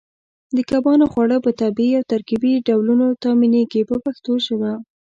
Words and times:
د 0.55 0.57
کبانو 0.71 1.05
خواړه 1.11 1.37
په 1.45 1.51
طبیعي 1.61 1.93
او 1.99 2.03
ترکیبي 2.11 2.53
ډولونو 2.67 3.05
تامینېږي 3.23 3.81
په 3.89 3.95
پښتو 4.05 4.31
ژبه. 4.45 4.71